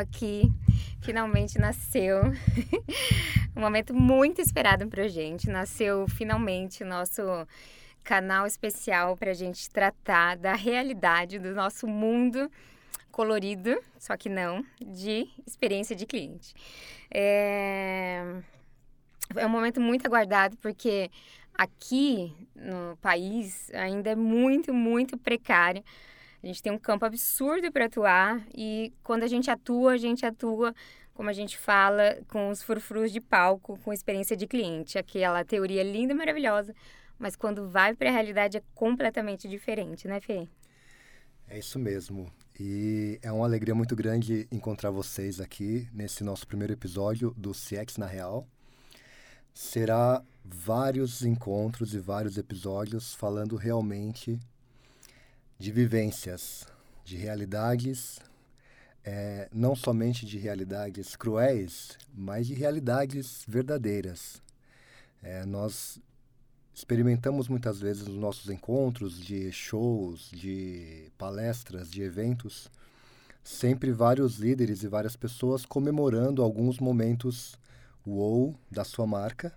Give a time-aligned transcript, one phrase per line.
[0.00, 0.52] Aqui,
[1.00, 2.22] finalmente nasceu.
[3.56, 5.48] um momento muito esperado para a gente.
[5.48, 7.22] Nasceu finalmente o nosso
[8.04, 12.50] canal especial para a gente tratar da realidade do nosso mundo
[13.10, 16.54] colorido, só que não, de experiência de cliente.
[17.10, 18.22] É,
[19.34, 21.10] é um momento muito aguardado porque
[21.54, 25.82] aqui no país ainda é muito, muito precário
[26.46, 30.24] a gente tem um campo absurdo para atuar e quando a gente atua, a gente
[30.24, 30.72] atua,
[31.12, 34.96] como a gente fala, com os frufrus de palco, com experiência de cliente.
[34.96, 36.72] Aquela teoria linda e maravilhosa,
[37.18, 40.46] mas quando vai para a realidade é completamente diferente, né, Fê?
[41.48, 42.30] É isso mesmo.
[42.60, 47.96] E é uma alegria muito grande encontrar vocês aqui nesse nosso primeiro episódio do CX
[47.96, 48.46] na Real.
[49.52, 54.38] Será vários encontros e vários episódios falando realmente
[55.58, 56.66] de vivências,
[57.04, 58.18] de realidades,
[59.04, 64.42] é, não somente de realidades cruéis, mas de realidades verdadeiras.
[65.22, 65.98] É, nós
[66.74, 72.70] experimentamos muitas vezes nos nossos encontros de shows, de palestras, de eventos,
[73.42, 77.56] sempre vários líderes e várias pessoas comemorando alguns momentos
[78.04, 79.54] wow da sua marca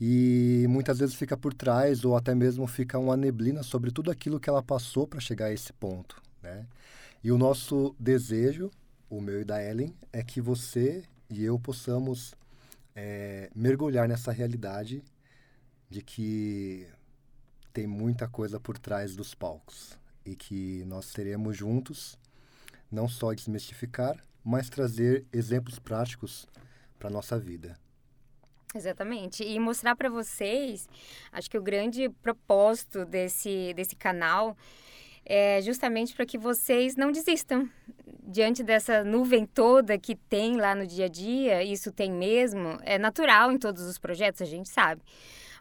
[0.00, 4.38] e muitas vezes fica por trás ou até mesmo fica uma neblina sobre tudo aquilo
[4.38, 6.66] que ela passou para chegar a esse ponto, né?
[7.22, 8.70] E o nosso desejo,
[9.10, 12.34] o meu e da Ellen, é que você e eu possamos
[12.94, 15.02] é, mergulhar nessa realidade
[15.90, 16.86] de que
[17.72, 22.18] tem muita coisa por trás dos palcos e que nós teremos juntos
[22.90, 26.46] não só desmistificar, mas trazer exemplos práticos
[26.98, 27.76] para nossa vida.
[28.74, 29.42] Exatamente.
[29.42, 30.88] E mostrar para vocês,
[31.32, 34.56] acho que o grande propósito desse, desse canal
[35.24, 37.68] é justamente para que vocês não desistam
[38.22, 41.62] diante dessa nuvem toda que tem lá no dia a dia.
[41.62, 45.02] Isso tem mesmo, é natural em todos os projetos, a gente sabe.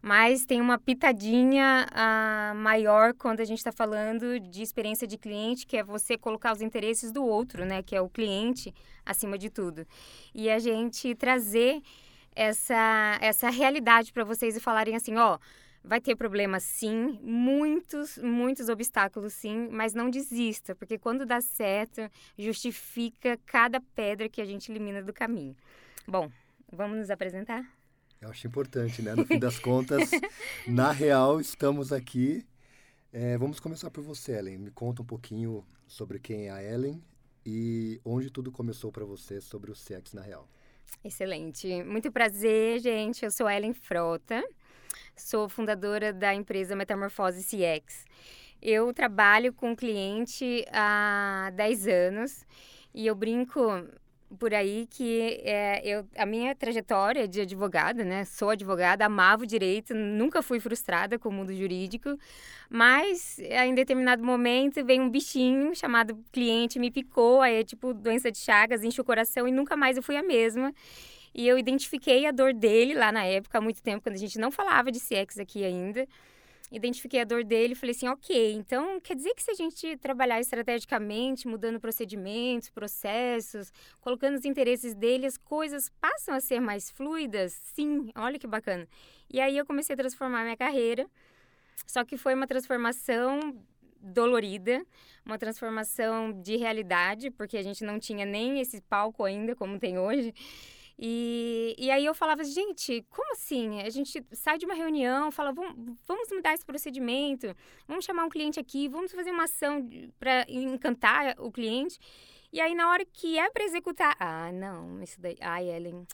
[0.02, 5.66] Mas tem uma pitadinha uh, maior quando a gente está falando de experiência de cliente,
[5.66, 7.81] que é você colocar os interesses do outro, né?
[7.81, 8.74] Que é o cliente
[9.06, 9.88] acima de tudo.
[10.36, 11.81] E a gente trazer
[12.38, 15.40] essa, essa realidade para vocês e falarem assim, ó,
[15.84, 22.02] vai ter problemas sim, muitos, muitos obstáculos sim, mas não desista, porque quando dá certo,
[22.38, 25.56] justifica cada pedra que a gente elimina do caminho.
[26.08, 26.31] Bom,
[26.72, 27.66] vamos nos apresentar?
[28.22, 29.16] Eu acho importante, né?
[29.16, 30.12] No fim das contas,
[30.68, 32.46] na real, estamos aqui.
[33.12, 34.58] É, vamos começar por você, Ellen.
[34.58, 37.02] Me conta um pouquinho sobre quem é a Ellen
[37.46, 40.48] e onde tudo começou para você sobre o CX na real.
[41.03, 41.84] Excelente.
[41.84, 43.24] Muito prazer, gente.
[43.24, 44.44] Eu sou Ellen Frota,
[45.16, 48.06] sou fundadora da empresa Metamorfose CX.
[48.62, 52.46] Eu trabalho com cliente há 10 anos
[52.94, 53.62] e eu brinco
[54.38, 58.26] por aí que é, eu, a minha trajetória de advogada, né?
[58.26, 62.18] Sou advogada, amava o direito, nunca fui frustrada com o mundo jurídico,
[62.70, 68.32] mas em determinado momento veio um bichinho chamado cliente, me picou, aí é tipo doença
[68.32, 70.74] de Chagas, enche o coração e nunca mais eu fui a mesma.
[71.34, 74.40] E eu identifiquei a dor dele lá na época, há muito tempo, quando a gente
[74.40, 76.08] não falava de CX aqui ainda
[76.72, 79.98] identifiquei a dor dele e falei assim, ok, então quer dizer que se a gente
[79.98, 86.90] trabalhar estrategicamente, mudando procedimentos, processos, colocando os interesses dele, as coisas passam a ser mais
[86.90, 87.54] fluidas?
[87.74, 88.88] Sim, olha que bacana.
[89.30, 91.10] E aí eu comecei a transformar minha carreira,
[91.86, 93.56] só que foi uma transformação
[94.02, 94.86] dolorida,
[95.26, 99.98] uma transformação de realidade, porque a gente não tinha nem esse palco ainda como tem
[99.98, 100.34] hoje.
[101.00, 103.81] E, e aí eu falava, gente, como assim?
[103.81, 107.56] A gente sai de uma reunião, fala, vamos, vamos mudar esse procedimento,
[107.88, 109.88] vamos chamar um cliente aqui, vamos fazer uma ação
[110.19, 112.00] para encantar o cliente.
[112.52, 116.07] E aí na hora que é para executar, ah, não, isso daí, ai, Ellen,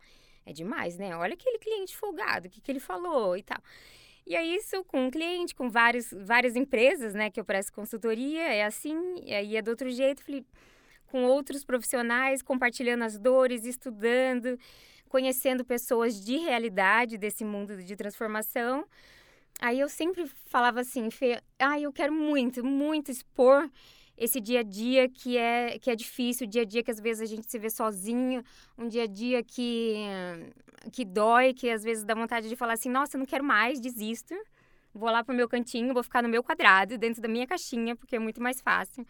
[0.45, 1.15] é demais, né?
[1.15, 3.61] Olha aquele cliente folgado, o que, que ele falou e tal.
[4.25, 8.41] E aí, isso com um cliente, com vários, várias empresas, né, que eu presto consultoria,
[8.53, 10.23] é assim, e aí é do outro jeito.
[10.23, 10.45] Falei,
[11.13, 14.57] com outros profissionais, compartilhando as dores, estudando,
[15.07, 18.83] conhecendo pessoas de realidade desse mundo de transformação.
[19.61, 23.69] Aí eu sempre falava assim, Fê, ah, eu quero muito, muito expor
[24.17, 26.99] esse dia a dia que é que é difícil, o dia a dia que às
[26.99, 28.43] vezes a gente se vê sozinho,
[28.75, 29.97] um dia a dia que
[30.91, 34.33] que dói, que às vezes dá vontade de falar assim, nossa, não quero mais, desisto.
[34.91, 38.15] Vou lá pro meu cantinho, vou ficar no meu quadrado, dentro da minha caixinha, porque
[38.15, 39.05] é muito mais fácil.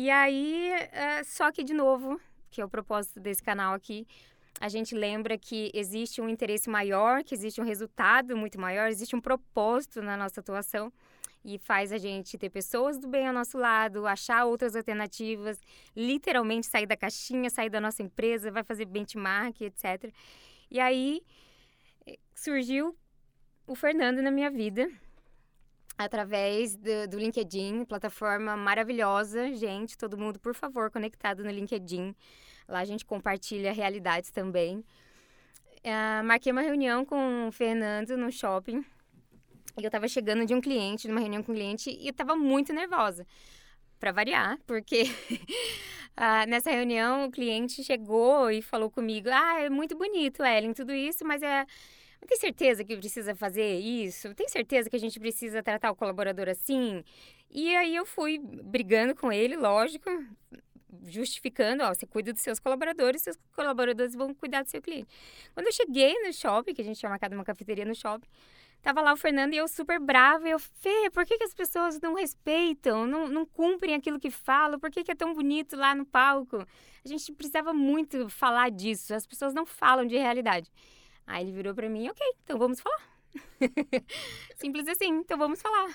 [0.00, 2.20] E aí, é, só que de novo,
[2.52, 4.06] que é o propósito desse canal aqui,
[4.60, 9.16] a gente lembra que existe um interesse maior, que existe um resultado muito maior, existe
[9.16, 10.92] um propósito na nossa atuação.
[11.44, 15.58] e faz a gente ter pessoas do bem ao nosso lado, achar outras alternativas,
[15.96, 20.12] literalmente sair da caixinha, sair da nossa empresa, vai fazer benchmark, etc.
[20.70, 21.22] E aí
[22.06, 22.96] eh, surgiu
[23.66, 24.88] o Fernando na minha vida
[25.98, 29.52] através do, do, LinkedIn, plataforma maravilhosa.
[29.52, 32.14] Gente, todo mundo, por favor, conectado no LinkedIn.
[32.68, 34.78] Lá a gente compartilha realidades também.
[35.78, 38.84] Uh, marquei uma reunião com o Fernando no shopping.
[39.76, 42.36] E eu estava chegando de um cliente, numa reunião com um cliente, e eu estava
[42.36, 43.26] muito nervosa.
[43.98, 49.96] Para variar, porque uh, nessa reunião o cliente chegou e falou comigo: Ah, é muito
[49.96, 51.66] bonito, Ellen, tudo isso, mas é
[52.26, 54.34] tem certeza que precisa fazer isso?
[54.34, 57.04] Tem certeza que a gente precisa tratar o colaborador assim?
[57.50, 60.10] E aí eu fui brigando com ele, lógico,
[61.06, 65.08] justificando, ó, você cuida dos seus colaboradores, seus colaboradores vão cuidar do seu cliente.
[65.54, 68.28] Quando eu cheguei no shopping, que a gente tinha marcado uma cafeteria no shopping,
[68.82, 71.54] tava lá o Fernando e eu super brava, e eu, Fê, por que, que as
[71.54, 75.76] pessoas não respeitam, não, não cumprem aquilo que falam, por que, que é tão bonito
[75.76, 76.58] lá no palco?
[77.04, 80.70] A gente precisava muito falar disso, as pessoas não falam de realidade.
[81.28, 83.02] Aí ele virou para mim, ok, então vamos falar.
[84.56, 85.94] Simples assim, então vamos falar.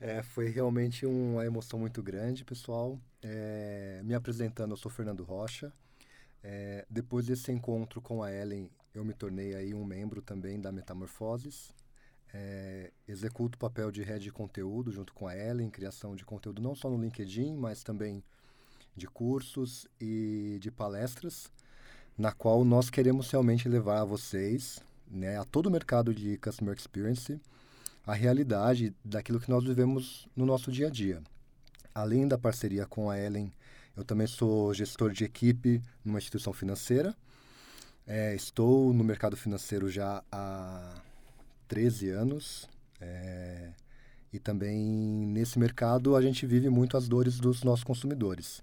[0.00, 2.98] É, foi realmente uma emoção muito grande, pessoal.
[3.22, 5.70] É, me apresentando, eu sou Fernando Rocha.
[6.42, 10.72] É, depois desse encontro com a Ellen, eu me tornei aí um membro também da
[10.72, 11.74] Metamorfoses.
[12.32, 16.62] É, executo o papel de head de conteúdo junto com a Ellen, criação de conteúdo
[16.62, 18.24] não só no LinkedIn, mas também
[18.96, 21.52] de cursos e de palestras
[22.18, 26.74] na qual nós queremos realmente levar a vocês, né, a todo o mercado de Customer
[26.76, 27.40] Experience,
[28.04, 31.22] a realidade daquilo que nós vivemos no nosso dia a dia.
[31.94, 33.52] Além da parceria com a Ellen,
[33.96, 37.14] eu também sou gestor de equipe numa instituição financeira.
[38.06, 40.94] É, estou no mercado financeiro já há
[41.68, 42.68] 13 anos.
[43.00, 43.70] É,
[44.32, 48.62] e também nesse mercado a gente vive muito as dores dos nossos consumidores.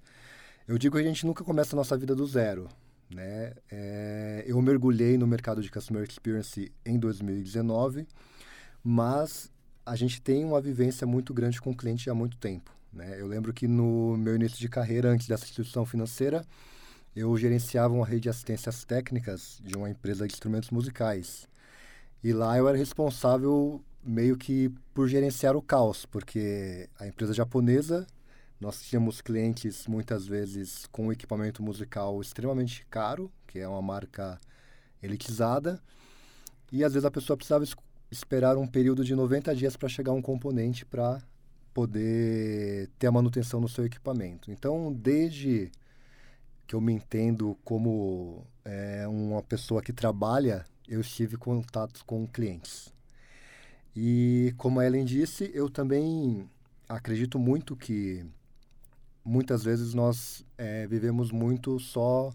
[0.67, 2.67] Eu digo que a gente nunca começa a nossa vida do zero.
[3.09, 3.53] Né?
[3.71, 8.07] É, eu mergulhei no mercado de Customer Experience em 2019,
[8.83, 9.51] mas
[9.85, 12.71] a gente tem uma vivência muito grande com o cliente há muito tempo.
[12.91, 13.19] Né?
[13.19, 16.45] Eu lembro que no meu início de carreira, antes dessa instituição financeira,
[17.15, 21.47] eu gerenciava uma rede de assistências técnicas de uma empresa de instrumentos musicais.
[22.23, 28.05] E lá eu era responsável meio que por gerenciar o caos, porque a empresa japonesa
[28.59, 34.39] nós tínhamos clientes muitas vezes com equipamento musical extremamente caro, que é uma marca
[35.01, 35.81] elitizada,
[36.71, 37.65] e às vezes a pessoa precisava
[38.09, 41.21] esperar um período de 90 dias para chegar um componente para
[41.73, 44.51] poder ter a manutenção no seu equipamento.
[44.51, 45.71] Então, desde
[46.65, 52.25] que eu me entendo como é, uma pessoa que trabalha, eu estive em contato com
[52.27, 52.93] clientes.
[53.95, 56.49] E como a Ellen disse, eu também
[56.87, 58.25] acredito muito que
[59.25, 62.31] muitas vezes nós é, vivemos muito só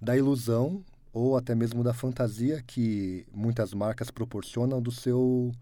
[0.00, 5.52] da ilusão ou até mesmo da fantasia que muitas marcas proporcionam do seu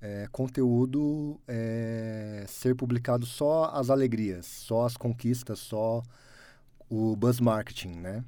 [0.00, 6.02] é, conteúdo é, ser publicado só as alegrias, só as conquistas, só
[6.88, 8.24] o buzz marketing, né?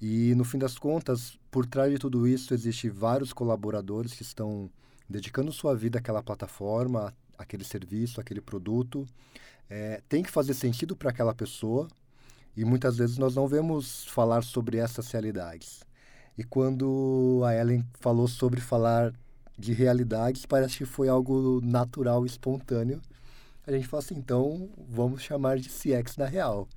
[0.00, 4.70] E no fim das contas, por trás de tudo isso, existe vários colaboradores que estão
[5.08, 9.06] dedicando sua vida àquela plataforma, aquele serviço, aquele produto,
[9.68, 11.88] é, tem que fazer sentido para aquela pessoa
[12.56, 15.84] e muitas vezes nós não vemos falar sobre essas realidades.
[16.38, 19.12] E quando a Ellen falou sobre falar
[19.58, 23.00] de realidades, parece que foi algo natural espontâneo.
[23.66, 26.68] A gente falou assim, então vamos chamar de CX da real.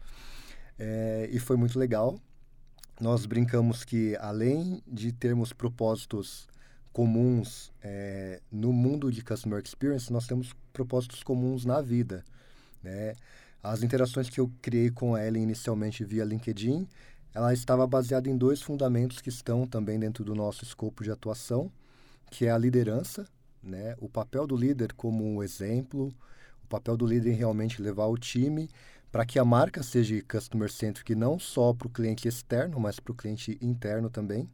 [0.77, 2.19] É, e foi muito legal.
[2.99, 6.47] Nós brincamos que além de termos propósitos
[6.91, 12.25] comuns é, no mundo de Customer Experience, nós temos propósitos comuns na vida.
[12.83, 13.13] Né?
[13.61, 16.87] As interações que eu criei com ela inicialmente via LinkedIn,
[17.33, 21.71] ela estava baseada em dois fundamentos que estão também dentro do nosso escopo de atuação,
[22.31, 23.27] que é a liderança,
[23.61, 23.95] né?
[23.99, 26.13] o papel do líder como um exemplo,
[26.63, 28.69] o papel do líder em realmente levar o time
[29.11, 33.11] para que a marca seja customer centric não só para o cliente externo, mas para
[33.11, 34.49] o cliente interno também.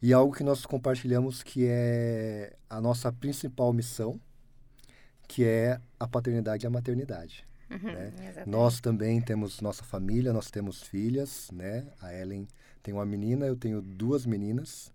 [0.00, 4.20] E algo que nós compartilhamos que é a nossa principal missão,
[5.26, 7.46] que é a paternidade e a maternidade.
[7.70, 8.44] Uhum, né?
[8.46, 11.86] Nós também temos nossa família, nós temos filhas, né?
[12.00, 12.46] A Ellen
[12.82, 14.92] tem uma menina, eu tenho duas meninas.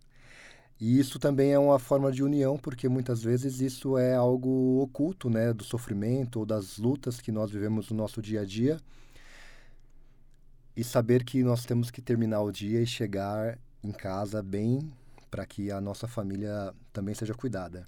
[0.80, 5.30] E isso também é uma forma de união, porque muitas vezes isso é algo oculto,
[5.30, 5.54] né?
[5.54, 8.80] Do sofrimento ou das lutas que nós vivemos no nosso dia a dia.
[10.76, 14.92] E saber que nós temos que terminar o dia e chegar em casa bem
[15.30, 17.86] para que a nossa família também seja cuidada.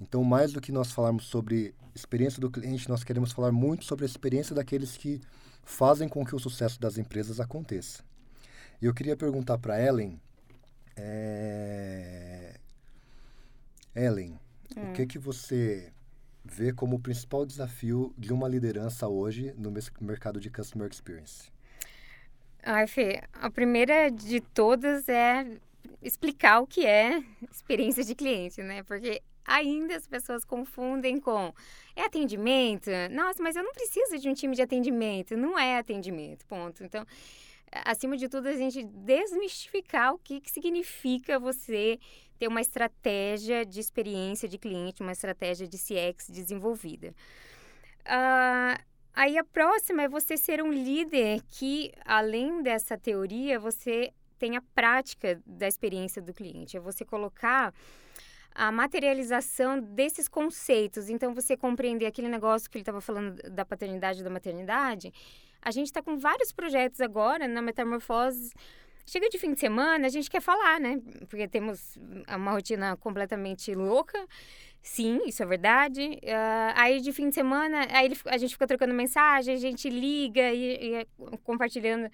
[0.00, 4.04] Então, mais do que nós falarmos sobre experiência do cliente, nós queremos falar muito sobre
[4.04, 5.20] a experiência daqueles que
[5.62, 8.02] fazem com que o sucesso das empresas aconteça.
[8.82, 10.20] E eu queria perguntar para Ellen,
[10.96, 12.58] é...
[13.94, 14.38] Ellen,
[14.76, 14.90] hum.
[14.90, 15.92] o que que você
[16.44, 21.50] vê como o principal desafio de uma liderança hoje no mercado de customer experience?
[22.62, 25.46] Ai, Fê, a primeira de todas é
[26.02, 28.82] explicar o que é experiência de cliente, né?
[28.82, 31.52] Porque ainda as pessoas confundem com
[31.96, 32.90] é atendimento.
[33.10, 35.36] Nossa, mas eu não preciso de um time de atendimento.
[35.36, 36.82] Não é atendimento, ponto.
[36.82, 37.06] Então,
[37.84, 41.98] acima de tudo, a gente desmistificar o que, que significa você
[42.38, 47.14] ter uma estratégia de experiência de cliente, uma estratégia de CX desenvolvida.
[48.04, 48.82] Uh,
[49.14, 54.62] aí a próxima é você ser um líder que, além dessa teoria, você tem a
[54.74, 56.76] prática da experiência do cliente.
[56.76, 57.72] É você colocar
[58.54, 61.08] a materialização desses conceitos.
[61.08, 65.12] Então, você compreender aquele negócio que ele estava falando da paternidade e da maternidade.
[65.60, 68.52] A gente está com vários projetos agora na Metamorfose.
[69.06, 71.00] Chega de fim de semana, a gente quer falar, né?
[71.28, 74.26] Porque temos uma rotina completamente louca.
[74.82, 76.20] Sim, isso é verdade.
[76.22, 80.52] Uh, aí de fim de semana, aí a gente fica trocando mensagem, a gente liga
[80.52, 81.06] e, e
[81.42, 82.10] compartilhando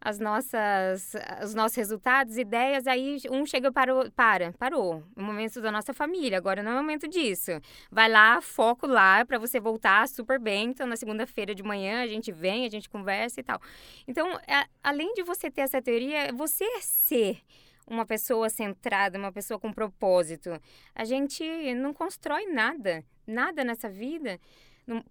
[0.00, 1.12] as nossas,
[1.44, 5.04] os nossos resultados, ideias, aí um chega para para, parou.
[5.14, 7.52] O momento da nossa família, agora não é o momento disso.
[7.90, 10.70] Vai lá, foco lá para você voltar super bem.
[10.70, 13.60] Então, na segunda-feira de manhã, a gente vem, a gente conversa e tal.
[14.08, 17.42] Então, é, além de você ter essa teoria, é você ser
[17.90, 20.50] uma pessoa centrada, uma pessoa com propósito.
[20.94, 21.44] A gente
[21.74, 24.40] não constrói nada, nada nessa vida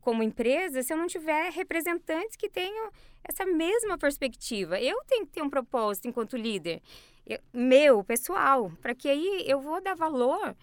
[0.01, 2.91] como empresa se eu não tiver representantes que tenham
[3.23, 4.79] essa mesma perspectiva.
[4.79, 6.81] Eu tenho que ter um propósito enquanto líder,
[7.25, 10.55] eu, meu, pessoal, para que aí eu vou dar valor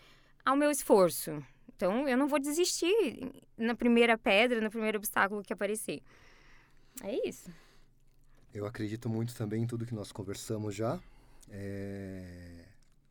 [0.45, 1.43] ao meu esforço.
[1.75, 6.03] Então, eu não vou desistir na primeira pedra, no primeiro obstáculo que aparecer.
[7.03, 7.51] É isso.
[8.53, 10.99] Eu acredito muito também em tudo que nós conversamos já.
[11.49, 12.65] É...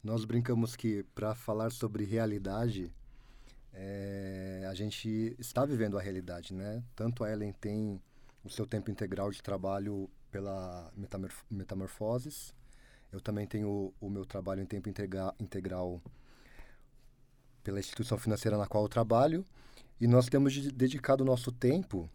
[0.03, 2.93] Nós brincamos que para falar sobre realidade,
[3.73, 6.83] é, a gente está vivendo a realidade, né?
[6.95, 7.99] Tanto a Ellen tem
[8.43, 12.53] o seu tempo integral de trabalho pela Metamorf Metamorfoses,
[13.11, 16.01] eu também tenho o, meu trabalho em tempo integra integral
[17.63, 19.45] pela instituição financeira na qual eu trabalho,
[19.99, 22.09] e nós temos de, dedicado o nosso tempo,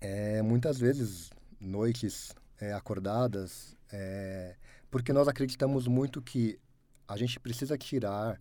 [0.00, 1.30] é, muitas vezes,
[1.60, 4.56] noites é, acordadas, é,
[4.92, 6.60] porque nós acreditamos muito que
[7.08, 8.38] a gente precisa tirar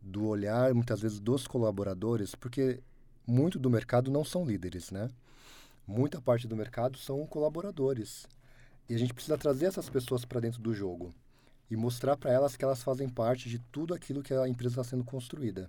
[0.00, 2.80] do olhar, muitas vezes, dos colaboradores, porque
[3.26, 5.10] muito do mercado não são líderes, né?
[5.84, 8.28] Muita parte do mercado são colaboradores.
[8.88, 11.12] E a gente precisa trazer essas pessoas para dentro do jogo
[11.68, 14.84] e mostrar para elas que elas fazem parte de tudo aquilo que a empresa está
[14.84, 15.66] sendo construída.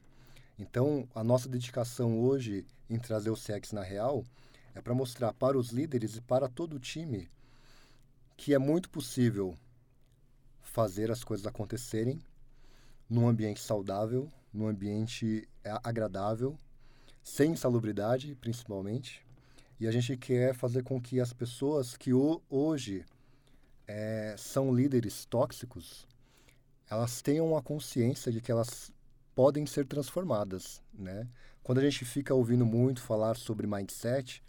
[0.60, 4.24] Então, a nossa dedicação hoje em trazer o CX na real
[4.76, 7.28] é para mostrar para os líderes e para todo o time
[8.38, 9.58] que é muito possível
[10.78, 12.20] fazer as coisas acontecerem
[13.10, 16.56] num ambiente saudável, num ambiente é, agradável,
[17.24, 19.26] sem insalubridade, principalmente.
[19.80, 23.04] E a gente quer fazer com que as pessoas que hoje
[23.88, 26.08] é, são líderes tóxicos,
[26.88, 28.94] elas tenham a consciência de que elas
[29.34, 31.28] podem ser transformadas, né?
[31.64, 34.44] Quando a gente fica ouvindo muito falar sobre mindset,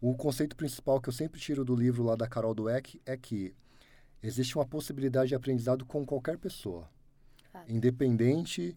[0.00, 3.52] o conceito principal que eu sempre tiro do livro lá da Carol Dweck é que
[4.26, 6.88] existe uma possibilidade de aprendizado com qualquer pessoa
[7.68, 8.74] independente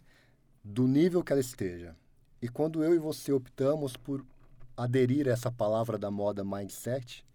[0.63, 1.95] do nível que ela esteja.
[2.41, 4.23] E quando eu e você optamos por
[4.75, 7.25] aderir a essa palavra da moda mindset,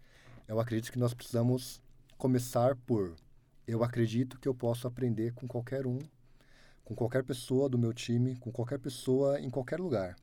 [0.47, 1.81] eu acredito que nós precisamos
[2.17, 3.13] começar por
[3.67, 5.99] eu acredito que eu posso aprender com qualquer um,
[6.83, 10.15] com qualquer pessoa do meu time, com qualquer pessoa em qualquer lugar.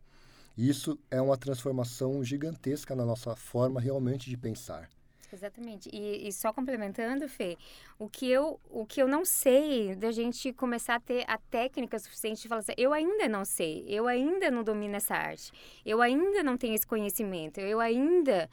[0.57, 4.91] E isso é uma transformação gigantesca na nossa forma realmente de pensar.
[5.33, 5.89] Exatamente.
[5.93, 7.57] E, e, só complementando, Fê,
[7.99, 11.99] o que, eu, o que eu não sei da gente começar a ter a técnica
[11.99, 15.53] suficiente de falar assim, eu ainda não sei, eu ainda não domino essa arte,
[15.85, 18.49] eu ainda não tenho esse conhecimento, eu ainda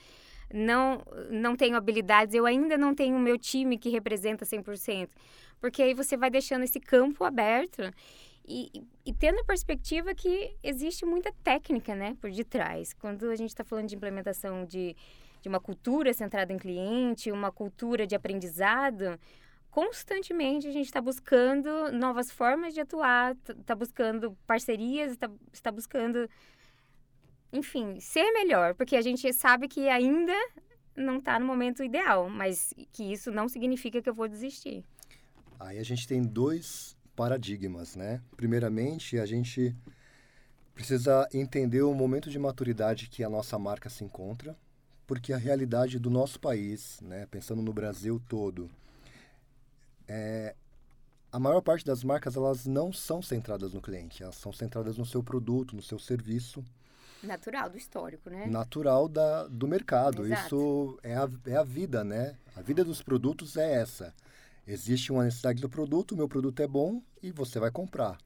[0.54, 5.10] não, não tenho habilidades, eu ainda não tenho o meu time que representa 100%.
[5.60, 7.82] Porque aí você vai deixando esse campo aberto
[8.48, 8.72] e,
[9.06, 12.94] e, tendo a perspectiva que existe muita técnica, né, por detrás.
[12.94, 14.96] Quando a gente está falando de implementação de
[15.42, 19.20] de uma cultura centrada em cliente, uma cultura de aprendizado,
[19.70, 25.30] constantemente a gente está buscando novas formas de atuar, está buscando parcerias, está
[25.62, 26.30] tá buscando,
[27.54, 30.34] enfim, ser melhor, porque a gente sabe que ainda
[30.96, 34.84] não está no momento ideal, mas que isso não significa que eu vou desistir.
[35.60, 38.22] Aí a gente tem dois paradigmas, né?
[38.36, 39.76] Primeiramente, a gente
[40.74, 44.56] precisa entender o momento de maturidade que a nossa marca se encontra,
[45.08, 48.70] porque a realidade do nosso país, né, pensando no Brasil todo,
[50.06, 50.54] é,
[51.32, 55.06] a maior parte das marcas elas não são centradas no cliente, elas são centradas no
[55.06, 56.64] seu produto, no seu serviço.
[57.24, 58.46] Natural do histórico, né?
[58.46, 60.26] Natural da, do mercado.
[60.26, 60.46] Exato.
[60.46, 62.36] Isso é a, é a vida, né?
[62.56, 64.14] A vida dos produtos é essa.
[64.68, 68.18] Existe uma necessidade do produto, o meu produto é bom e você vai comprar.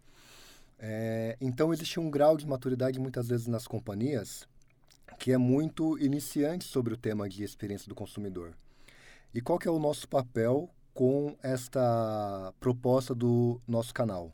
[0.78, 4.48] É, então, existe um grau de maturidade muitas vezes nas companhias
[5.18, 8.53] que é muito iniciante sobre o tema de experiência do consumidor.
[9.34, 14.32] E qual que é o nosso papel com esta proposta do nosso canal?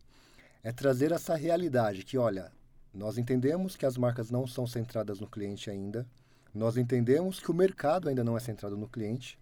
[0.64, 2.52] É trazer essa realidade que, olha,
[2.94, 6.06] nós entendemos que as marcas não são centradas no cliente ainda,
[6.54, 9.38] nós entendemos que o mercado ainda não é centrado no cliente,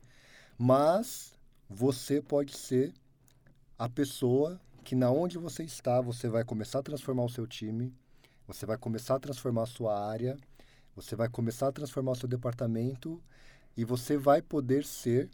[0.57, 1.33] mas
[1.69, 2.93] você pode ser
[3.77, 7.93] a pessoa que na onde você está, você vai começar a transformar o seu time,
[8.47, 10.37] você vai começar a transformar a sua área,
[10.95, 13.21] você vai começar a transformar o seu departamento
[13.75, 15.29] e você vai poder ser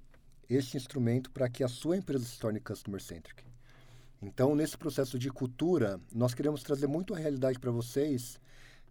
[0.50, 3.44] este instrumento para que a sua empresa se torne customer centric.
[4.22, 8.40] Então, nesse processo de cultura, nós queremos trazer muito a realidade para vocês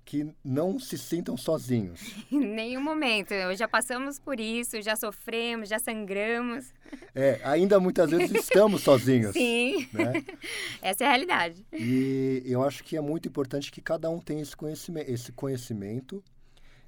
[0.04, 2.00] que não se sintam sozinhos.
[2.32, 3.32] Em nenhum momento.
[3.56, 6.72] Já passamos por isso, já sofremos, já sangramos.
[7.14, 9.32] É, ainda muitas vezes estamos sozinhos.
[9.34, 9.88] Sim.
[9.92, 10.24] Né?
[10.82, 11.64] Essa é a realidade.
[11.72, 16.24] E eu acho que é muito importante que cada um tenha esse conhecimento, esse conhecimento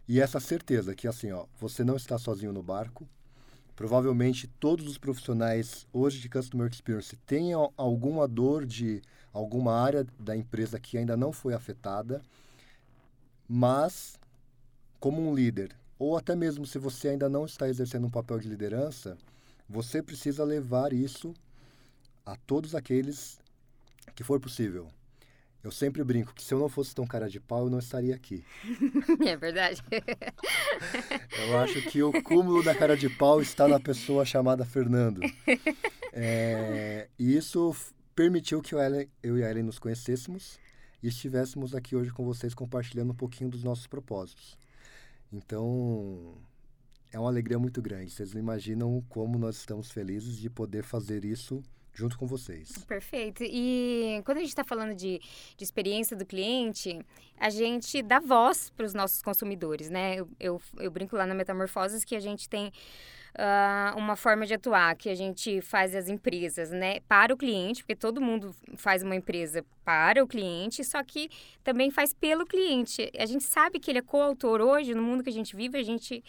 [0.09, 3.09] e essa certeza que, assim, ó, você não está sozinho no barco.
[3.75, 9.01] Provavelmente todos os profissionais hoje de Customer Experience têm alguma dor de
[9.33, 12.23] alguma área da empresa que ainda não foi afetada
[13.55, 14.19] mas,
[14.99, 18.49] como um líder, ou até mesmo se você ainda não está exercendo um papel de
[18.49, 19.19] liderança,
[19.69, 21.35] você precisa levar isso
[22.25, 23.39] a todos aqueles
[24.15, 24.89] que for possível.
[25.63, 28.15] Eu sempre brinco que se eu não fosse tão cara de pau, eu não estaria
[28.15, 28.45] aqui.
[29.25, 29.83] É verdade.
[31.49, 35.21] eu acho que o cúmulo da cara de pau está na pessoa chamada Fernando.
[36.15, 37.75] É, e isso
[38.15, 38.79] permitiu que eu,
[39.23, 40.61] eu e a Ellen nos conhecêssemos
[41.03, 44.59] e estivéssemos aqui hoje com vocês compartilhando um pouquinho dos nossos propósitos.
[45.33, 46.35] Então,
[47.11, 48.11] é uma alegria muito grande.
[48.11, 51.63] Vocês não imaginam como nós estamos felizes de poder fazer isso
[51.95, 52.73] junto com vocês.
[52.87, 53.43] Perfeito.
[53.45, 55.21] E quando a gente está falando de,
[55.57, 56.99] de experiência do cliente,
[57.39, 60.17] a gente dá voz para os nossos consumidores, né?
[60.17, 62.73] Eu, eu, eu, brinco lá na Metamorfoses que a gente tem
[63.37, 67.83] uh, uma forma de atuar que a gente faz as empresas, né, para o cliente,
[67.83, 71.29] porque todo mundo faz uma empresa para o cliente, só que
[71.65, 73.11] também faz pelo cliente.
[73.19, 75.83] A gente sabe que ele é coautor hoje, no mundo que a gente vive, a
[75.83, 76.23] gente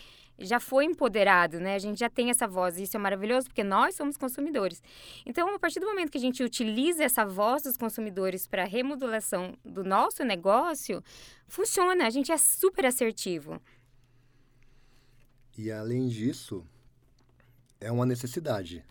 [0.43, 1.75] já foi empoderado, né?
[1.75, 4.81] A gente já tem essa voz, e isso é maravilhoso porque nós somos consumidores.
[5.25, 9.55] Então, a partir do momento que a gente utiliza essa voz dos consumidores para remodulação
[9.63, 11.03] do nosso negócio,
[11.47, 13.61] funciona, a gente é super assertivo.
[15.57, 16.65] E além disso,
[17.79, 18.83] é uma necessidade.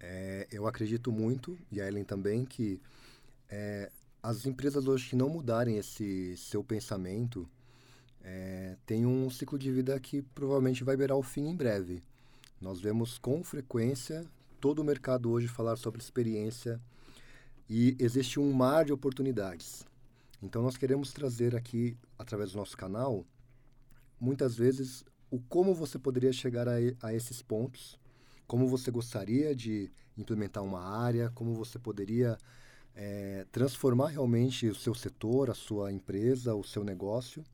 [0.00, 2.80] É, eu acredito muito, e a Ellen também, que
[3.48, 3.90] é,
[4.22, 7.48] as empresas hoje que não mudarem esse seu pensamento
[8.28, 12.02] é, tem um ciclo de vida que provavelmente vai beirar o fim em breve.
[12.60, 14.26] Nós vemos com frequência
[14.60, 16.80] todo o mercado hoje falar sobre experiência
[17.70, 19.86] e existe um mar de oportunidades.
[20.42, 23.24] Então nós queremos trazer aqui, através do nosso canal,
[24.18, 27.96] muitas vezes o como você poderia chegar a, a esses pontos
[28.44, 32.38] como você gostaria de implementar uma área, como você poderia
[32.94, 37.44] é, transformar realmente o seu setor, a sua empresa, o seu negócio.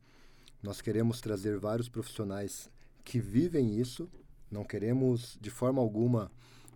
[0.63, 2.71] Nós queremos trazer vários profissionais
[3.05, 4.09] que vivem isso,
[4.51, 6.31] não queremos de forma alguma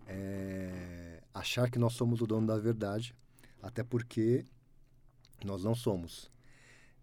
[0.05, 3.15] é, achar que nós somos o dono da verdade,
[3.61, 4.43] até porque
[5.45, 6.29] nós não somos.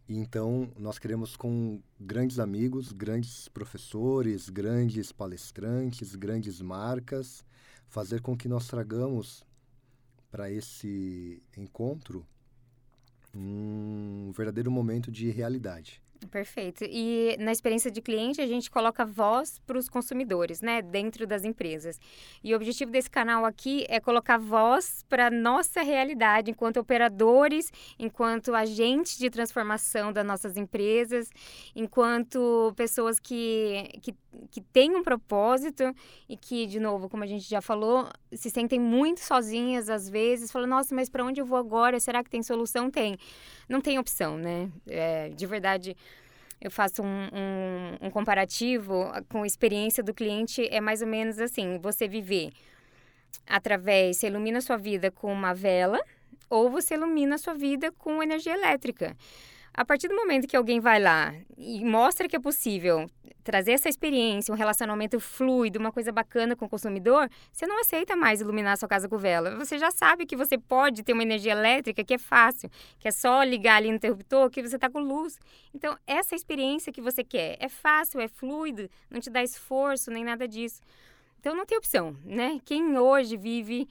[0.07, 7.43] Então, nós queremos, com grandes amigos, grandes professores, grandes palestrantes, grandes marcas,
[7.89, 9.43] fazer com que nós tragamos
[10.31, 12.27] para esse encontro
[13.35, 16.04] um verdadeiro momento de realidade.
[16.31, 16.85] Perfeito.
[16.85, 21.45] E na experiência de cliente, a gente coloca voz para os consumidores, né, dentro das
[21.45, 21.99] empresas.
[22.43, 28.55] E o objetivo desse canal aqui é colocar voz para nossa realidade enquanto operadores, enquanto
[28.55, 31.29] agentes de transformação das nossas empresas,
[31.75, 34.15] enquanto pessoas que, que,
[34.51, 35.85] que têm um propósito
[36.29, 40.51] e que, de novo, como a gente já falou, se sentem muito sozinhas às vezes,
[40.51, 41.99] falam, nossa, mas para onde eu vou agora?
[42.01, 42.91] Será que tem solução?
[42.91, 43.17] Tem.
[43.69, 44.71] Não tem opção, né?
[44.87, 45.97] É, de verdade
[46.61, 51.39] eu faço um, um, um, comparativo com a experiência do cliente, é mais ou menos
[51.39, 52.53] assim: você viver
[53.47, 56.01] através, você ilumina a sua vida com uma vela,
[56.49, 59.17] ou você ilumina a sua vida com energia elétrica.
[59.75, 63.07] A partir do momento que alguém vai lá e mostra que é possível
[63.45, 68.17] trazer essa experiência, um relacionamento fluido, uma coisa bacana com o consumidor, você não aceita
[68.17, 69.55] mais iluminar sua casa com vela.
[69.57, 73.11] Você já sabe que você pode ter uma energia elétrica que é fácil, que é
[73.11, 75.39] só ligar ali no interruptor que você está com luz.
[75.75, 80.25] Então, essa experiência que você quer é fácil, é fluido, não te dá esforço nem
[80.25, 80.81] nada disso.
[81.39, 82.59] Então, não tem opção, né?
[82.65, 83.87] Quem hoje vive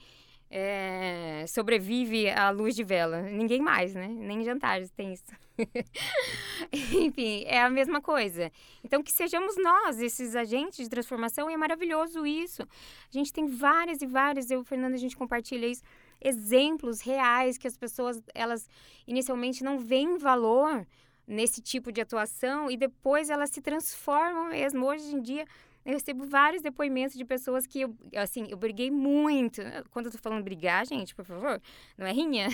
[0.56, 3.22] é, sobrevive à luz de vela.
[3.22, 4.06] Ninguém mais, né?
[4.06, 5.24] Nem jantares tem isso.
[6.72, 8.52] Enfim, é a mesma coisa.
[8.84, 12.62] Então, que sejamos nós esses agentes de transformação, e é maravilhoso isso.
[12.62, 15.82] A gente tem várias e várias, eu e o Fernando, a gente compartilha isso,
[16.20, 18.68] exemplos reais que as pessoas, elas
[19.08, 20.86] inicialmente não veem valor
[21.26, 24.86] nesse tipo de atuação e depois elas se transformam mesmo.
[24.86, 25.46] Hoje em dia,
[25.84, 29.60] eu recebo vários depoimentos de pessoas que, eu, assim, eu briguei muito.
[29.90, 31.60] Quando eu tô falando brigar, gente, por favor,
[31.98, 32.48] não é rinha.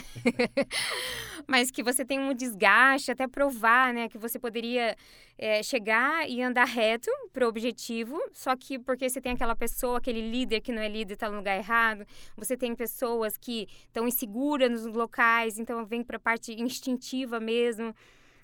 [1.46, 4.08] Mas que você tem um desgaste até provar, né?
[4.08, 4.96] Que você poderia
[5.38, 10.28] é, chegar e andar reto pro objetivo, só que porque você tem aquela pessoa, aquele
[10.28, 12.04] líder que não é líder, tá no lugar errado.
[12.36, 17.94] Você tem pessoas que estão inseguras nos locais, então vem pra parte instintiva mesmo.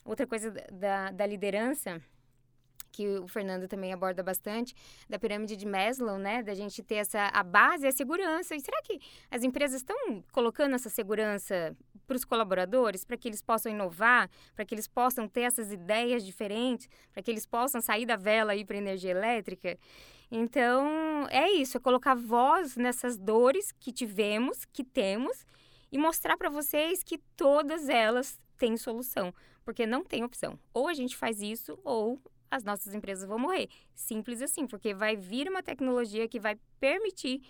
[0.04, 2.00] Outra coisa da, da liderança
[2.96, 4.74] que o Fernando também aborda bastante,
[5.08, 6.42] da pirâmide de Maslow, né?
[6.42, 8.54] Da gente ter essa a base e a segurança.
[8.54, 8.98] E será que
[9.30, 14.64] as empresas estão colocando essa segurança para os colaboradores, para que eles possam inovar, para
[14.64, 18.64] que eles possam ter essas ideias diferentes, para que eles possam sair da vela aí
[18.64, 19.78] para energia elétrica?
[20.30, 25.44] Então, é isso, é colocar voz nessas dores que tivemos, que temos,
[25.92, 29.32] e mostrar para vocês que todas elas têm solução,
[29.64, 30.58] porque não tem opção.
[30.72, 33.68] Ou a gente faz isso, ou as nossas empresas vão morrer.
[33.94, 37.40] Simples assim, porque vai vir uma tecnologia que vai permitir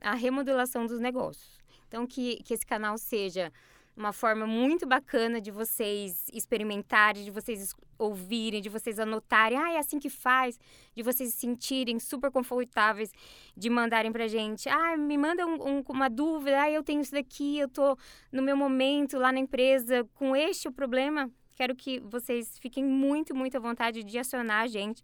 [0.00, 1.58] a remodelação dos negócios.
[1.86, 3.52] Então, que, que esse canal seja
[3.98, 9.78] uma forma muito bacana de vocês experimentarem, de vocês ouvirem, de vocês anotarem, ah, é
[9.78, 10.56] assim que faz,
[10.94, 13.10] de vocês se sentirem super confortáveis,
[13.56, 17.10] de mandarem pra gente, ah, me manda um, um, uma dúvida, ah, eu tenho isso
[17.10, 17.98] daqui, eu tô
[18.30, 21.28] no meu momento lá na empresa com este o problema,
[21.58, 25.02] Quero que vocês fiquem muito, muito à vontade de acionar a gente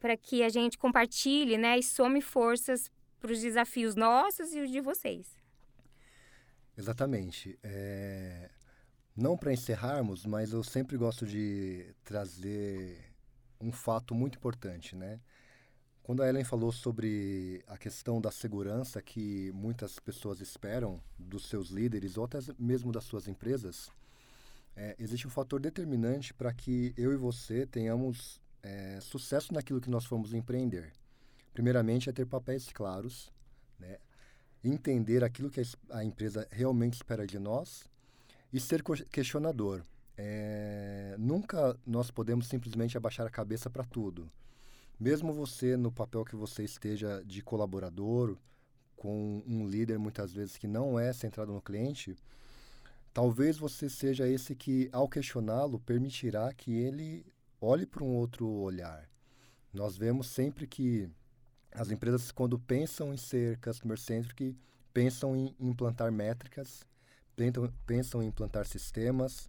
[0.00, 4.70] para que a gente compartilhe né, e some forças para os desafios nossos e os
[4.70, 5.36] de vocês.
[6.74, 7.58] Exatamente.
[7.62, 8.48] É...
[9.14, 13.12] Não para encerrarmos, mas eu sempre gosto de trazer
[13.60, 15.20] um fato muito importante, né?
[16.02, 21.68] Quando a Ellen falou sobre a questão da segurança que muitas pessoas esperam dos seus
[21.68, 23.90] líderes ou até mesmo das suas empresas,
[24.78, 29.90] é, existe um fator determinante para que eu e você tenhamos é, sucesso naquilo que
[29.90, 30.92] nós fomos empreender.
[31.52, 33.32] Primeiramente, é ter papéis claros,
[33.76, 33.98] né?
[34.62, 35.60] entender aquilo que
[35.90, 37.90] a empresa realmente espera de nós
[38.52, 39.82] e ser questionador.
[40.16, 44.30] É, nunca nós podemos simplesmente abaixar a cabeça para tudo.
[44.98, 48.36] Mesmo você, no papel que você esteja de colaborador,
[48.94, 52.16] com um líder muitas vezes que não é centrado no cliente,
[53.12, 57.26] Talvez você seja esse que, ao questioná-lo, permitirá que ele
[57.60, 59.08] olhe para um outro olhar.
[59.72, 61.10] Nós vemos sempre que
[61.72, 64.56] as empresas, quando pensam em ser customer-centric,
[64.92, 66.84] pensam em implantar métricas,
[67.36, 69.48] pensam, pensam em implantar sistemas,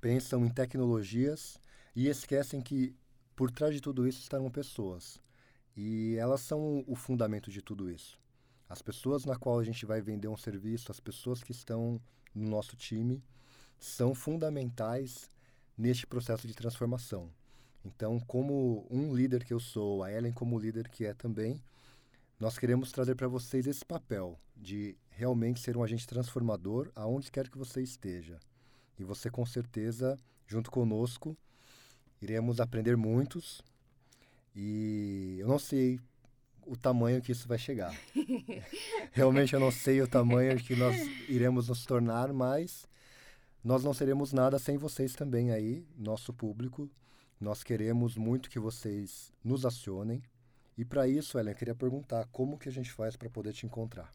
[0.00, 1.58] pensam em tecnologias
[1.94, 2.94] e esquecem que
[3.36, 5.20] por trás de tudo isso estarão pessoas.
[5.76, 8.20] E elas são o fundamento de tudo isso.
[8.68, 12.00] As pessoas na qual a gente vai vender um serviço, as pessoas que estão
[12.34, 13.22] no nosso time
[13.78, 15.30] são fundamentais
[15.76, 17.30] neste processo de transformação.
[17.84, 21.60] Então, como um líder que eu sou, a Ellen como líder que é também,
[22.38, 27.48] nós queremos trazer para vocês esse papel de realmente ser um agente transformador aonde quer
[27.48, 28.38] que você esteja.
[28.98, 31.36] E você com certeza, junto conosco,
[32.20, 33.62] iremos aprender muitos.
[34.54, 35.98] E eu não sei
[36.72, 37.94] o tamanho que isso vai chegar.
[39.12, 40.96] Realmente eu não sei o tamanho que nós
[41.28, 42.88] iremos nos tornar, mas
[43.62, 46.90] nós não seremos nada sem vocês também aí, nosso público.
[47.38, 50.22] Nós queremos muito que vocês nos acionem.
[50.78, 53.66] E para isso, Ellen, eu queria perguntar como que a gente faz para poder te
[53.66, 54.10] encontrar.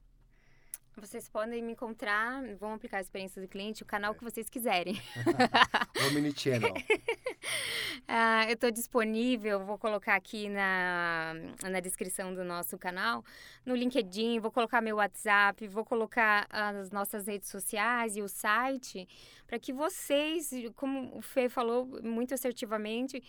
[1.00, 5.00] Vocês podem me encontrar, vão aplicar a experiência do cliente, o canal que vocês quiserem.
[6.10, 6.74] o mini channel.
[6.74, 11.36] uh, eu estou disponível, vou colocar aqui na,
[11.70, 13.24] na descrição do nosso canal,
[13.64, 19.08] no LinkedIn, vou colocar meu WhatsApp, vou colocar as nossas redes sociais e o site,
[19.46, 23.24] para que vocês, como o Fê falou muito assertivamente,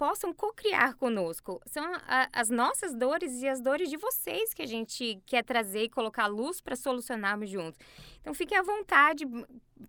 [0.00, 1.60] possam co-criar conosco.
[1.66, 5.82] São a, as nossas dores e as dores de vocês que a gente quer trazer
[5.82, 7.78] e colocar luz para solucionarmos juntos.
[8.18, 9.26] Então, fiquem à vontade,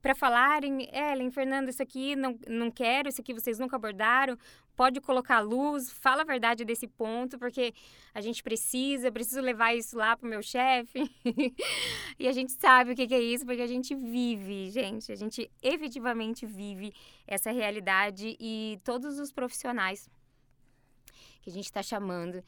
[0.01, 4.37] para falarem, Ellen, Fernanda, isso aqui não, não quero, isso aqui vocês nunca abordaram,
[4.81, 7.71] pode colocar luz, fala a verdade desse ponto, porque
[8.15, 11.07] a gente precisa, preciso levar isso lá pro meu chefe.
[12.17, 15.15] e a gente sabe o que, que é isso, porque a gente vive, gente, a
[15.15, 16.91] gente efetivamente vive
[17.27, 20.09] essa realidade e todos os profissionais
[21.43, 22.43] que a gente está chamando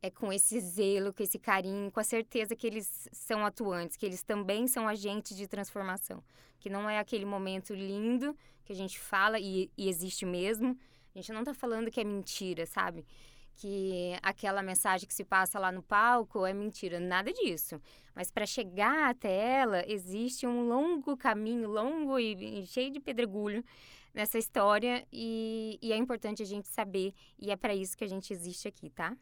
[0.00, 4.06] é com esse zelo, com esse carinho, com a certeza que eles são atuantes, que
[4.06, 6.24] eles também são agentes de transformação.
[6.58, 10.74] Que não é aquele momento lindo que a gente fala e, e existe mesmo.
[11.14, 13.06] A gente não está falando que é mentira, sabe?
[13.54, 17.80] Que aquela mensagem que se passa lá no palco é mentira, nada disso.
[18.16, 23.64] Mas para chegar até ela, existe um longo caminho, longo e, cheio de pedregulho
[24.12, 28.08] nessa história e, e é importante a gente saber e é para isso que a
[28.08, 29.16] gente existe aqui, tá?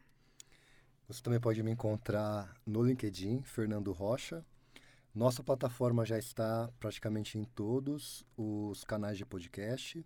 [1.07, 4.43] Você também pode me encontrar no LinkedIn, Fernando Rocha.
[5.13, 10.03] Nossa plataforma já está praticamente em todos os canais de podcast.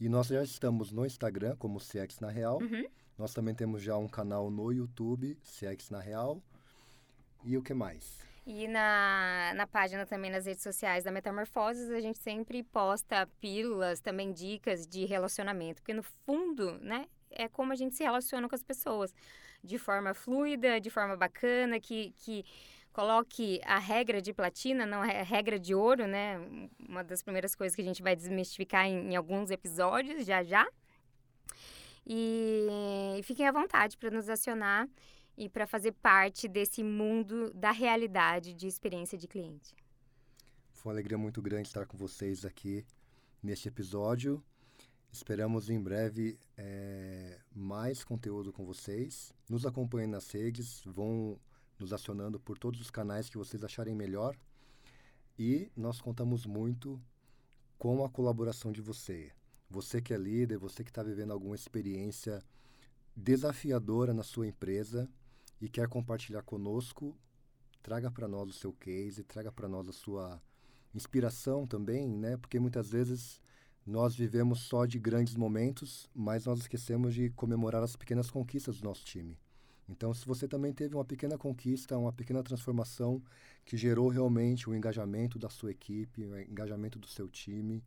[0.00, 2.58] E nós já estamos no Instagram, como CX na Real.
[2.60, 2.84] Uhum.
[3.16, 6.42] Nós também temos já um canal no YouTube, CX na Real.
[7.44, 8.18] E o que mais?
[8.46, 14.00] E na, na página também nas redes sociais da Metamorfoses, a gente sempre posta pílulas,
[14.00, 15.80] também dicas de relacionamento.
[15.80, 19.14] Porque no fundo, né, é como a gente se relaciona com as pessoas
[19.62, 22.44] de forma fluida, de forma bacana, que, que
[22.94, 26.38] coloque a regra de platina, não a regra de ouro, né?
[26.78, 30.66] Uma das primeiras coisas que a gente vai desmistificar em, em alguns episódios, já já.
[32.06, 32.68] E,
[33.18, 34.88] e fiquem à vontade para nos acionar
[35.36, 39.74] e para fazer parte desse mundo da realidade de experiência de cliente.
[40.70, 42.86] Foi uma alegria muito grande estar com vocês aqui
[43.42, 44.40] neste episódio.
[45.10, 49.32] Esperamos em breve é, mais conteúdo com vocês.
[49.48, 51.40] Nos acompanhem nas redes, vão
[51.78, 54.36] nos acionando por todos os canais que vocês acharem melhor.
[55.38, 57.00] E nós contamos muito
[57.78, 59.32] com a colaboração de você.
[59.68, 62.42] Você que é líder, você que está vivendo alguma experiência
[63.16, 65.08] desafiadora na sua empresa
[65.60, 67.16] e quer compartilhar conosco,
[67.82, 70.40] traga para nós o seu case, traga para nós a sua
[70.94, 72.36] inspiração também, né?
[72.36, 73.40] Porque muitas vezes
[73.86, 78.84] nós vivemos só de grandes momentos, mas nós esquecemos de comemorar as pequenas conquistas do
[78.84, 79.36] nosso time.
[79.88, 83.22] Então, se você também teve uma pequena conquista, uma pequena transformação
[83.64, 87.84] que gerou realmente o engajamento da sua equipe, o engajamento do seu time,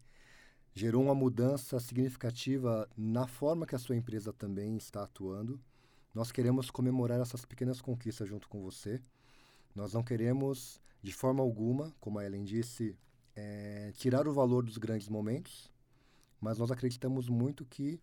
[0.76, 5.60] gerou uma mudança significativa na forma que a sua empresa também está atuando,
[6.14, 9.00] nós queremos comemorar essas pequenas conquistas junto com você.
[9.76, 12.98] Nós não queremos, de forma alguma, como a Ellen disse,
[13.36, 15.72] é, tirar o valor dos grandes momentos,
[16.42, 18.00] mas nós acreditamos muito que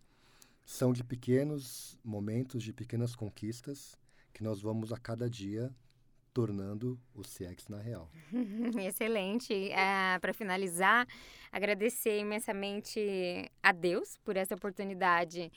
[0.65, 3.97] são de pequenos momentos, de pequenas conquistas
[4.33, 5.73] que nós vamos a cada dia
[6.33, 8.11] tornando o CX na real.
[8.85, 9.53] Excelente.
[9.53, 11.07] Uh, Para finalizar,
[11.49, 15.49] agradecer imensamente a Deus por essa oportunidade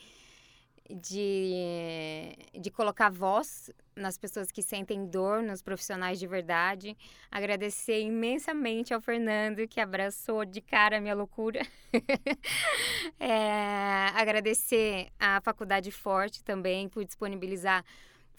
[0.91, 6.97] de, de colocar voz nas pessoas que sentem dor, nos profissionais de verdade.
[7.31, 11.61] Agradecer imensamente ao Fernando, que abraçou de cara a minha loucura.
[13.21, 17.85] é, agradecer à Faculdade Forte também por disponibilizar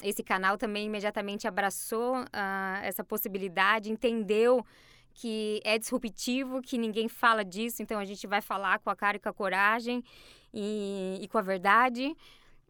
[0.04, 0.58] esse canal.
[0.58, 4.66] Também imediatamente abraçou uh, essa possibilidade, entendeu
[5.14, 9.18] que é disruptivo, que ninguém fala disso, então a gente vai falar com a cara
[9.18, 10.04] e com a coragem
[10.54, 12.16] e, e com a verdade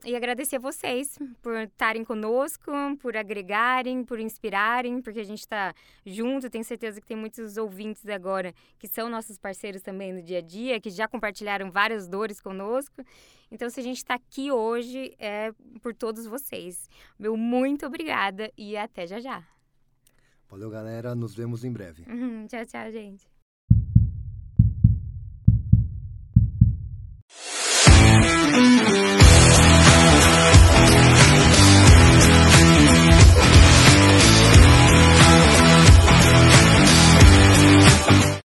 [0.06, 5.74] e agradecer a vocês por estarem conosco, por agregarem, por inspirarem, porque a gente está
[6.06, 6.50] junto.
[6.50, 10.42] Tenho certeza que tem muitos ouvintes agora que são nossos parceiros também no dia a
[10.42, 13.04] dia, que já compartilharam várias dores conosco.
[13.52, 16.88] Então, se a gente está aqui hoje, é por todos vocês.
[17.18, 19.44] Meu muito obrigada e até já já.
[20.48, 21.14] Valeu, galera.
[21.14, 22.04] Nos vemos em breve.
[22.08, 22.48] Uhum.
[22.48, 23.28] Tchau, tchau, gente.